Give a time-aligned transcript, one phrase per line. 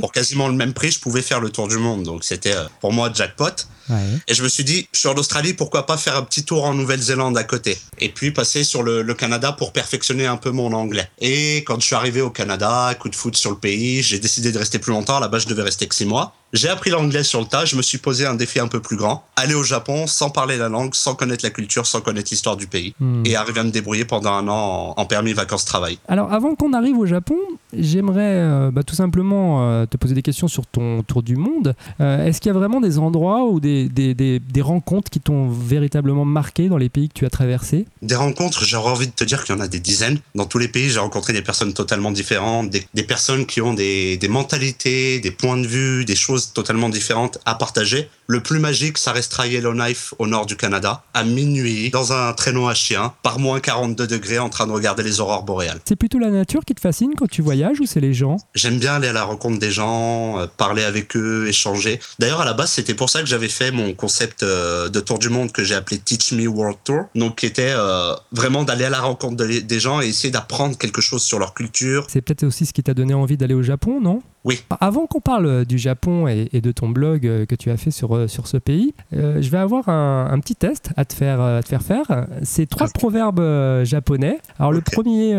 [0.00, 2.02] Pour quasiment le même prix, je pouvais faire le tour du monde.
[2.02, 3.50] Donc c'était euh, pour moi jackpot.
[4.28, 6.64] Et je me suis dit, je suis en Australie, pourquoi pas faire un petit tour
[6.64, 10.72] en Nouvelle-Zélande à côté Et puis passer sur le, Canada pour perfectionner un peu mon
[10.72, 11.08] anglais.
[11.20, 14.50] Et quand je suis arrivé au Canada, coup de foot sur le pays, j'ai décidé
[14.50, 15.20] de rester plus longtemps.
[15.20, 16.34] Là-bas, je devais rester que six mois.
[16.54, 18.96] J'ai appris l'anglais sur le tas, je me suis posé un défi un peu plus
[18.96, 19.24] grand.
[19.34, 22.68] Aller au Japon sans parler la langue, sans connaître la culture, sans connaître l'histoire du
[22.68, 22.94] pays.
[23.00, 23.24] Hmm.
[23.24, 25.98] Et arriver à me débrouiller pendant un an en, permis vacances-travail.
[26.06, 27.34] Alors avant qu'on arrive au Japon,
[27.76, 31.74] j'aimerais euh, bah, tout simplement euh, te poser des questions sur ton tour du monde.
[32.00, 36.24] Euh, est-ce qu'il y a vraiment des endroits ou des, des, rencontres qui t'ont véritablement
[36.24, 39.44] marqué dans les pays que tu as traversés Des rencontres, j'aurais envie de te dire
[39.44, 40.18] qu'il y en a des dizaines.
[40.34, 44.18] Dans tous les pays, j'ai rencontré des personnes totalement différentes, des, personnes qui ont des
[44.28, 48.08] mentalités, des points de vue, des choses totalement différentes à partager.
[48.26, 52.68] Le plus magique, ça restera Yellowknife au nord du Canada, à minuit, dans un traîneau
[52.68, 55.78] à chien, par moins 42 degrés, en train de regarder les aurores boréales.
[55.84, 58.38] C'est plutôt la nature qui te fascine quand tu voyages ou c'est les gens?
[58.54, 62.00] J'aime bien aller à la rencontre des gens, euh, parler avec eux, échanger.
[62.18, 65.18] D'ailleurs, à la base, c'était pour ça que j'avais fait mon concept euh, de tour
[65.18, 67.04] du monde que j'ai appelé Teach Me World Tour.
[67.14, 71.02] Donc, qui était euh, vraiment d'aller à la rencontre des gens et essayer d'apprendre quelque
[71.02, 72.06] chose sur leur culture.
[72.08, 74.22] C'est peut-être aussi ce qui t'a donné envie d'aller au Japon, non?
[74.44, 74.62] Oui.
[74.80, 78.28] Avant qu'on parle du Japon et, de ton blog que tu as fait sur, euh,
[78.28, 81.82] sur ce pays, je vais avoir un, petit test à te faire, à te faire
[81.82, 82.26] faire.
[82.42, 84.38] C'est trois proverbes japonais.
[84.58, 85.36] Alors le premier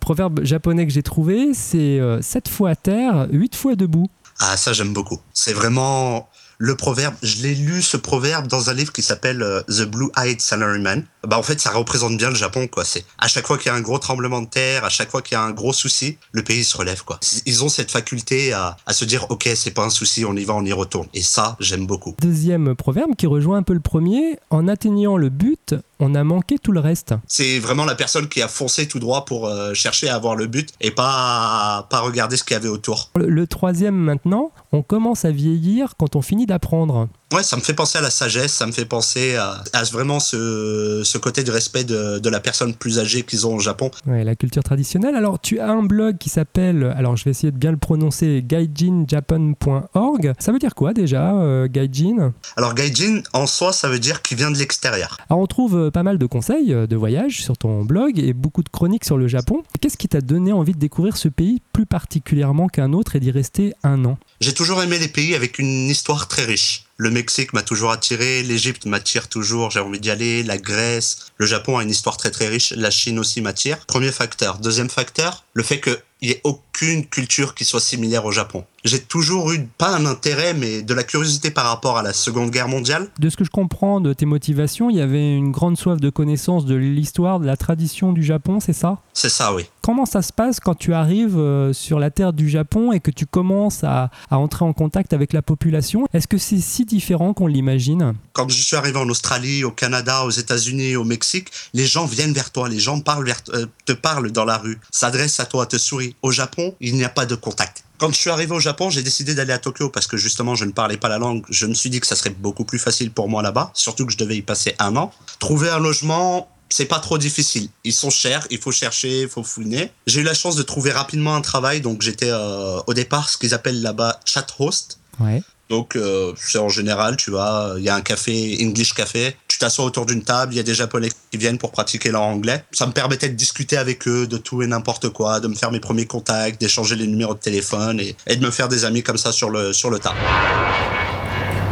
[0.00, 4.08] proverbe japonais que j'ai trouvé, c'est 7 fois à terre, 8 fois debout.
[4.40, 5.18] Ah ça j'aime beaucoup.
[5.32, 6.28] C'est vraiment
[6.58, 10.40] le proverbe, je l'ai lu ce proverbe dans un livre qui s'appelle euh, The Blue-Eyed
[10.40, 11.04] Salaryman.
[11.26, 12.84] Bah en fait, ça représente bien le Japon quoi.
[12.84, 15.22] C'est à chaque fois qu'il y a un gros tremblement de terre, à chaque fois
[15.22, 17.20] qu'il y a un gros souci, le pays se relève quoi.
[17.46, 20.44] Ils ont cette faculté à, à se dire ok c'est pas un souci, on y
[20.44, 21.06] va, on y retourne.
[21.14, 22.16] Et ça j'aime beaucoup.
[22.20, 26.58] Deuxième proverbe qui rejoint un peu le premier, en atteignant le but, on a manqué
[26.58, 27.14] tout le reste.
[27.26, 30.46] C'est vraiment la personne qui a foncé tout droit pour euh, chercher à avoir le
[30.46, 33.10] but et pas, pas regarder ce qu'il y avait autour.
[33.16, 37.08] Le, troisième maintenant, on commence à vieillir quand on finit d'apprendre.
[37.32, 39.62] Ouais, ça me fait penser à la sagesse, ça me fait penser à,
[39.92, 43.60] vraiment ce, ce, côté du respect de, de, la personne plus âgée qu'ils ont au
[43.60, 43.90] Japon.
[44.06, 45.14] Ouais, la culture traditionnelle.
[45.14, 48.42] Alors, tu as un blog qui s'appelle, alors je vais essayer de bien le prononcer,
[48.46, 50.32] gaijinjapan.org.
[50.38, 52.32] Ça veut dire quoi déjà, euh, gaijin?
[52.56, 55.18] Alors, gaijin, en soi, ça veut dire qu'il vient de l'extérieur.
[55.28, 58.32] Alors, on trouve euh, pas mal de conseils euh, de voyage sur ton blog et
[58.32, 59.62] beaucoup de chroniques sur le Japon.
[59.82, 63.30] Qu'est-ce qui t'a donné envie de découvrir ce pays plus particulièrement qu'un autre et d'y
[63.30, 64.16] rester un an?
[64.40, 66.87] J'ai toujours aimé les pays avec une histoire très riche.
[67.00, 71.46] Le Mexique m'a toujours attiré, l'Égypte m'attire toujours, j'ai envie d'y aller, la Grèce, le
[71.46, 73.78] Japon a une histoire très très riche, la Chine aussi m'attire.
[73.86, 74.58] Premier facteur.
[74.58, 76.40] Deuxième facteur, le fait qu'il n'y ait
[76.78, 80.94] aucune culture qui soit similaire au Japon j'ai toujours eu, pas un intérêt, mais de
[80.94, 83.08] la curiosité par rapport à la Seconde Guerre mondiale.
[83.18, 86.10] De ce que je comprends de tes motivations, il y avait une grande soif de
[86.10, 88.98] connaissance de l'histoire, de la tradition du Japon, c'est ça?
[89.12, 89.66] C'est ça, oui.
[89.82, 93.10] Comment ça se passe quand tu arrives euh, sur la terre du Japon et que
[93.10, 96.06] tu commences à, à entrer en contact avec la population?
[96.12, 98.14] Est-ce que c'est si différent qu'on l'imagine?
[98.32, 102.34] Quand je suis arrivé en Australie, au Canada, aux États-Unis, au Mexique, les gens viennent
[102.34, 105.66] vers toi, les gens parlent vers, euh, te parlent dans la rue, s'adressent à toi,
[105.66, 106.14] te sourient.
[106.22, 107.84] Au Japon, il n'y a pas de contact.
[107.98, 110.64] Quand je suis arrivé au Japon, j'ai décidé d'aller à Tokyo parce que justement je
[110.64, 111.44] ne parlais pas la langue.
[111.50, 114.12] Je me suis dit que ça serait beaucoup plus facile pour moi là-bas, surtout que
[114.12, 115.12] je devais y passer un an.
[115.40, 117.68] Trouver un logement, c'est pas trop difficile.
[117.84, 119.90] Ils sont chers, il faut chercher, il faut fouiner.
[120.06, 123.38] J'ai eu la chance de trouver rapidement un travail, donc j'étais euh, au départ ce
[123.38, 124.98] qu'ils appellent là-bas chat host.
[125.18, 125.42] Ouais.
[125.68, 129.64] Donc, euh, c'est en général, tu vois, il y a un café, English Café, tu
[129.64, 132.62] t'assois autour d'une table, il y a des Japonais qui viennent pour pratiquer leur anglais.
[132.70, 135.72] Ça me permettait de discuter avec eux de tout et n'importe quoi, de me faire
[135.72, 139.18] mes premiers contacts, d'échanger les numéros de téléphone et, de me faire des amis comme
[139.18, 140.14] ça sur le, sur le tas.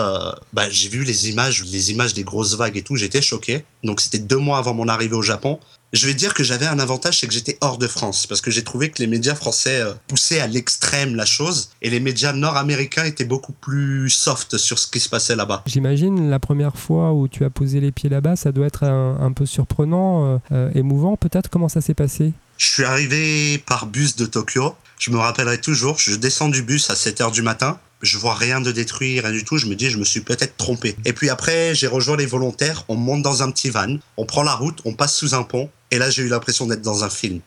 [0.53, 3.65] bah, j'ai vu les images, les images des grosses vagues et tout, j'étais choqué.
[3.85, 5.59] Donc c'était deux mois avant mon arrivée au Japon
[5.93, 8.51] je vais dire que j'avais un avantage, c'est que j'étais hors de France, parce que
[8.51, 12.33] j'ai trouvé que les médias français euh, poussaient à l'extrême la chose, et les médias
[12.33, 15.63] nord-américains étaient beaucoup plus soft sur ce qui se passait là-bas.
[15.67, 19.33] J'imagine la première fois où tu as posé les pieds là-bas, ça doit être un,
[19.33, 21.51] peu surprenant, euh, euh, émouvant peut-être.
[21.51, 22.33] Comment ça s'est passé?
[22.63, 24.77] Je suis arrivé par bus de Tokyo.
[24.99, 28.35] Je me rappellerai toujours, je descends du bus à 7 h du matin je vois
[28.35, 29.57] rien de détruit, rien du tout.
[29.59, 30.97] Je me dis, je me suis peut-être trompé.
[31.05, 32.85] Et puis après, j'ai rejoint les volontaires.
[32.89, 35.71] On monte dans un petit van, on prend la route, on passe sous un pont.
[35.93, 37.41] Et là, j'ai eu l'impression d'être dans un film.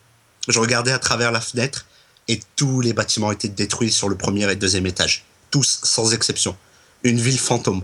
[0.48, 1.84] Je regardais à travers la fenêtre
[2.28, 5.24] et tous les bâtiments étaient détruits sur le premier et deuxième étage.
[5.50, 6.56] Tous, sans exception.
[7.02, 7.82] Une ville fantôme.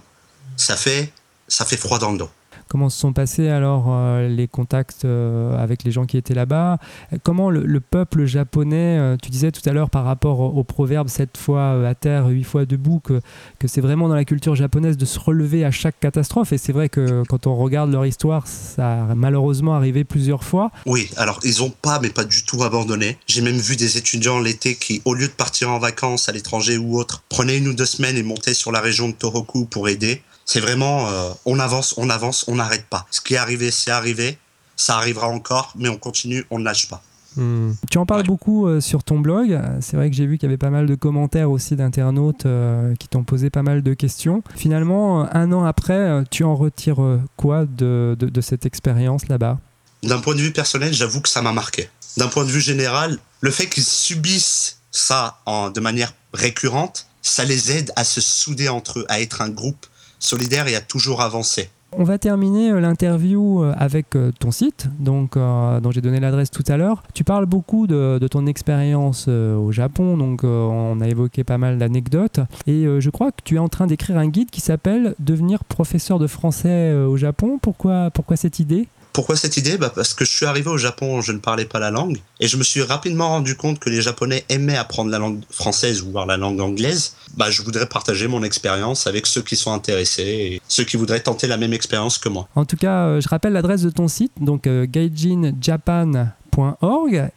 [0.57, 1.13] Ça fait,
[1.47, 2.31] ça fait froid dans le dos.
[2.69, 6.79] Comment se sont passés alors euh, les contacts euh, avec les gens qui étaient là-bas?
[7.23, 11.37] Comment le, peuple japonais, euh, tu disais tout à l'heure par rapport au, proverbe sept
[11.37, 13.21] fois à terre, huit fois debout, que,
[13.59, 16.53] que c'est vraiment dans la culture japonaise de se relever à chaque catastrophe.
[16.53, 20.71] Et c'est vrai que quand on regarde leur histoire, ça a malheureusement arrivé plusieurs fois.
[20.87, 23.19] Oui, alors ils n'ont pas, mais pas du tout abandonné.
[23.27, 26.79] J'ai même vu des étudiants l'été qui, au lieu de partir en vacances à l'étranger
[26.79, 29.89] ou autre, prenaient une ou deux semaines et montaient sur la région de Tohoku pour
[29.89, 30.23] aider.
[30.45, 33.07] C'est vraiment, euh, on avance, on avance, on n'arrête pas.
[33.11, 34.39] Ce qui est arrivé, c'est arrivé.
[34.77, 37.03] Ça arrivera encore, mais on continue, on ne lâche pas.
[37.37, 37.73] Hmm.
[37.91, 39.59] Tu en parles beaucoup euh, sur ton blog.
[39.81, 42.95] C'est vrai que j'ai vu qu'il y avait pas mal de commentaires aussi d'internautes euh,
[42.97, 44.43] qui t'ont posé pas mal de questions.
[44.55, 49.59] Finalement, un an après, tu en retires quoi de, de, cette expérience là-bas?
[50.03, 51.89] D'un point de vue personnel, j'avoue que ça m'a marqué.
[52.17, 57.45] D'un point de vue général, le fait qu'ils subissent ça en, de manière récurrente, ça
[57.45, 59.87] les aide à se souder entre eux, à être un groupe
[60.25, 61.71] solidaire et à toujours avancer.
[61.95, 66.51] On va terminer euh, l'interview euh, avec euh, ton site, donc, dont j'ai donné l'adresse
[66.51, 67.03] tout à l'heure.
[67.13, 72.41] Tu parles beaucoup de, ton expérience au Japon, donc on a évoqué pas mal d'anecdotes.
[72.67, 76.19] Et je crois que tu es en train d'écrire un guide qui s'appelle Devenir professeur
[76.19, 77.59] de français au Japon.
[77.61, 78.89] Pourquoi, pourquoi cette idée?
[79.13, 79.77] Pourquoi cette idée?
[79.79, 82.49] Bah Parce que je suis arrivé au Japon, je ne parlais pas la langue, et
[82.49, 86.13] je me suis rapidement rendu compte que les Japonais aimaient apprendre la langue française ou
[86.27, 87.15] la langue anglaise.
[87.37, 91.21] Bah, je voudrais partager mon expérience avec ceux qui sont intéressés et ceux qui voudraient
[91.21, 92.49] tenter la même expérience que moi.
[92.55, 94.87] En tout cas, euh, je rappelle l'adresse de ton site, donc euh,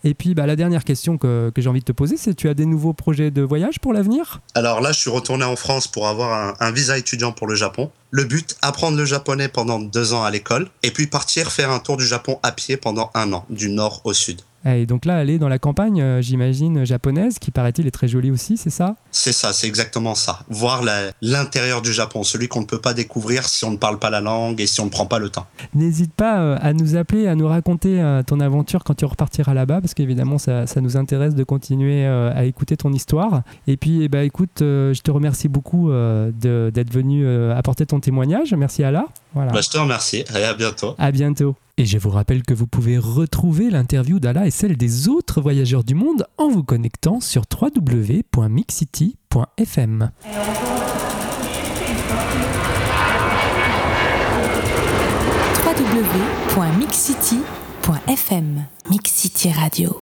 [0.03, 2.53] et puis bah, la dernière question que, j'ai envie de te poser, c'est tu as
[2.53, 6.07] des nouveaux projets de voyage pour l'avenir Alors là, je suis retourné en France pour
[6.07, 7.91] avoir un, visa étudiant pour le Japon.
[8.11, 11.79] Le but, apprendre le japonais pendant deux ans à l'école, et puis partir faire un
[11.79, 14.41] tour du Japon à pied pendant un an, du nord au sud.
[14.65, 18.31] Et donc là, aller dans la campagne, euh, j'imagine, japonaise, qui paraît-il est très jolie
[18.31, 18.95] aussi, c'est ça?
[19.11, 20.39] C'est ça, c'est exactement ça.
[20.49, 20.81] Voir
[21.21, 24.21] l'intérieur du Japon, celui qu'on ne peut pas découvrir si on ne parle pas la
[24.21, 25.45] langue et si on ne prend pas le temps.
[25.75, 29.53] N'hésite pas euh, à nous appeler, à nous raconter euh, ton aventure quand tu repartiras
[29.53, 33.41] là-bas, parce qu'évidemment, ça, ça, nous intéresse de continuer à écouter ton histoire.
[33.67, 38.53] Et puis, eh ben, écoute, je te remercie beaucoup d'être venu apporter ton témoignage.
[38.53, 39.05] Merci Ala.
[39.33, 39.51] Voilà.
[39.51, 40.95] Bah, je te remercie et à bientôt.
[40.97, 41.55] À bientôt.
[41.77, 45.83] Et je vous rappelle que vous pouvez retrouver l'interview d'Ala et celle des autres voyageurs
[45.83, 50.11] du monde en vous connectant sur www.mixcity.fm.
[55.65, 59.93] www.mixcity.fm Mixcity Radio